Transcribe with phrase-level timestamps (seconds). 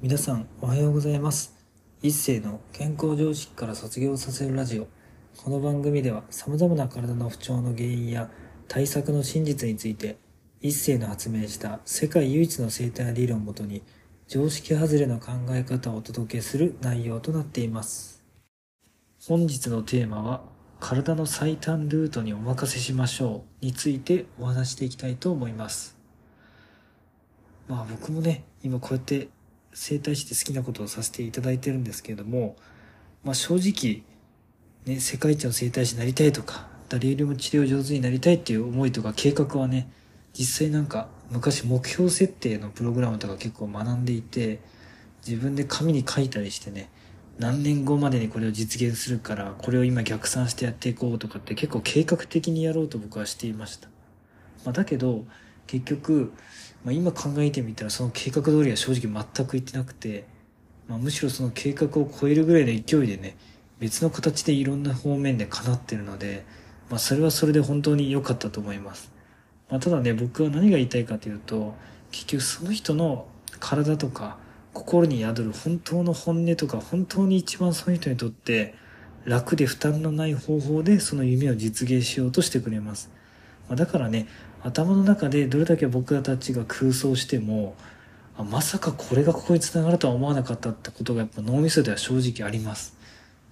[0.00, 1.56] 皆さんおはようございます。
[2.02, 4.86] 一世の健康常識から卒業させるラジオ。
[5.36, 8.30] この番組では様々な体の不調の原因や
[8.68, 10.16] 対策の真実について
[10.60, 13.82] 一世の発明した世界唯一の生態理論をもとに
[14.28, 18.22] 常識外れの考え方をお届けする内容となっています。
[19.26, 20.42] 本日のテーマは
[20.78, 25.98] 体の最短ルートにお任せしましょうについてお話していきたいと思います。
[27.66, 29.30] まあ僕もね今こうやって
[29.78, 32.56] 整体して好きなことをさせていただいてるんですけれども、
[33.22, 34.02] まあ、正直、
[34.92, 39.88] ね、世界一の整体師になりたいとか誰よりも治療上手になりたいっていう思いとか計画はね
[40.36, 44.58] 実際なんか昔目標設定のプログラムとか結構学んでいて
[45.24, 46.90] 自分で紙に書いたりしてね
[47.38, 53.88] 何年後までにこれを実現するからこれを今逆算してやっていこうとかって結構計画的にやろうと僕はしていました、
[54.64, 55.24] まあ、だけど
[55.68, 56.32] 結局
[56.84, 60.26] まあ、今考えてみたらその計画通りは正直全くいってなくて、
[60.88, 63.36] まあ、むしろその計画を超えるぐらいの勢いでね
[63.78, 66.44] 別の形でいろんな方面で叶ってるので、
[66.90, 69.12] まあ、それはそれで本当に良かったと思います、
[69.70, 71.74] まあ、ただね僕は何が言いたいかというと
[72.10, 73.26] 結局その人の
[73.60, 74.38] 体とか
[74.72, 78.74] 心に宿る本当の本音とか本当に一番その人にとって
[79.24, 83.10] 楽で負担のない方法でその夢を実現しようとしてくれます。
[83.68, 84.26] まあ、だからね、
[84.62, 87.76] 頭の中でどれだけ僕たちが空想しても
[88.36, 92.96] あまさかこれがここにつながるとは思わなかったってことがやっぱ脳みそでは正直あります、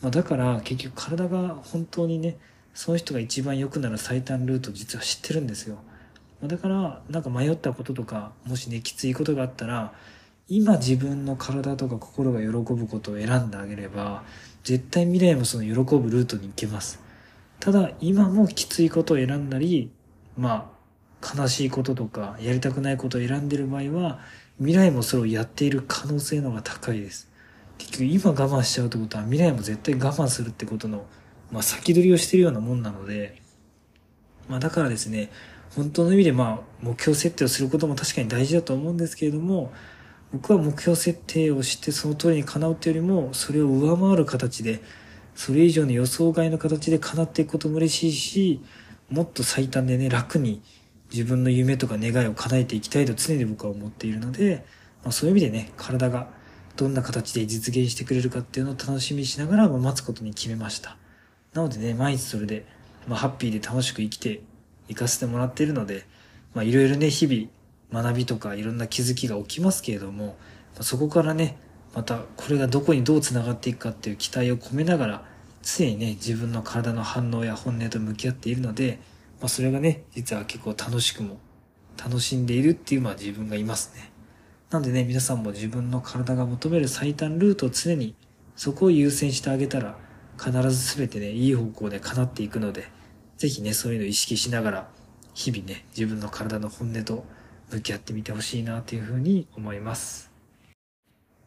[0.00, 2.36] まあ、だから結局体が本当にね
[2.74, 5.76] その人が一番良くなる最短ルート実は知ってるんですよ。
[6.42, 9.92] だからなんか迷ったこととかもしねきついことがあったら
[10.48, 14.24] 今自分の体とか心が喜ぶことを選んであげれば
[14.64, 16.98] 絶対未来もその喜ぶルートに行けます。
[17.60, 19.90] ただ今もきついことを選んだり
[20.36, 20.72] ま
[21.20, 24.18] あ悲しいこととかやりたくないことを選んでる場合は
[24.58, 27.32] 未来もそれをやっている可能性の方が高いです。
[27.78, 31.04] 結局今我慢しちゃうってことは未来も絶対我慢するってことの、
[31.50, 33.40] まあ、先取りをしているようなもんなので、
[34.48, 35.30] まあ、だからですね
[35.74, 39.72] 本当の意味でまあ目標設定をすることも確かに大事だと思うんですけれども
[40.32, 44.80] 僕は目標設定をしてその通りに叶うというよりもそれを上回る形で
[45.34, 48.60] それ以上の予想外の形で叶っていくことも嬉しいし
[49.12, 50.62] もっと最短でね楽に
[51.12, 54.64] 自分の夢とか願いを叶えていきたいと常に僕は思っているので、
[55.04, 56.28] まあ、そういう意味でね、体が
[56.74, 60.96] どんな形で実現してくれるかっていうのを楽しみにしながらま待つことに決めました。
[61.52, 62.64] なのでね、毎日それで、
[63.06, 64.40] まあ、ハッピーで楽しく生きて
[64.88, 66.06] いかせてもらっているので、
[66.54, 70.32] まあ、いろいろね、日々学びとかいろんな気づきが起きますけれども、ま
[70.80, 71.58] あ、そこからね、
[71.94, 75.24] またこれがどこにどう繋がっていくかっていう期待を込めながら、
[75.62, 78.98] 常にね、自分の体の反応や本音と向き合っているので、
[79.40, 81.38] まあ、それがね、実は結構楽しくも、
[81.96, 84.10] 楽しんでいるっていうまあ自分がいますね。
[84.70, 88.14] なんでね、皆さんも自分の体が求める最短ルートを常に、
[88.56, 89.96] そこを優先してあげたら、
[90.38, 92.88] 必ず全てね、いい方向で叶っていくので、
[93.36, 94.88] ぜひね、そういうのを意識しながら、
[95.34, 97.24] 日々ね、自分の体の本音と
[97.70, 100.30] 向き合ってみてほしいなというふうに思います。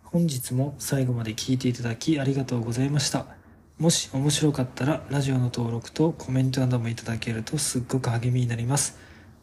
[0.03, 3.44] 本日も最後まで聞いていただきありがとうございました。
[3.77, 8.97] もし面白かったらラジオの登録とコメントなどもいただけるとすっごく励みになります。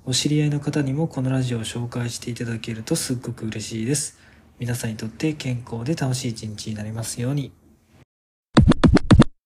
[0.06, 4.18] お知り合いの方にもこのラジオを紹介していただけるとすっごく嬉しいです。
[4.58, 7.61] 皆さんにとって健康で楽しい一日になりますように。